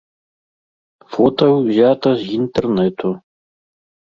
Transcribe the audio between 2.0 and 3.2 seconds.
з інтэрнэту.